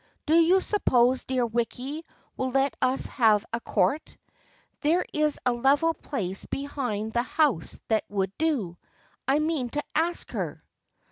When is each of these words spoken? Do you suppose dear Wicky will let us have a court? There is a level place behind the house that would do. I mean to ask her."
Do 0.25 0.33
you 0.33 0.61
suppose 0.61 1.25
dear 1.25 1.45
Wicky 1.45 2.03
will 2.35 2.49
let 2.49 2.75
us 2.81 3.05
have 3.05 3.45
a 3.53 3.59
court? 3.61 4.17
There 4.79 5.05
is 5.13 5.37
a 5.45 5.53
level 5.53 5.93
place 5.93 6.43
behind 6.43 7.13
the 7.13 7.21
house 7.21 7.79
that 7.87 8.05
would 8.09 8.35
do. 8.39 8.79
I 9.27 9.37
mean 9.37 9.69
to 9.69 9.83
ask 9.93 10.31
her." 10.31 10.63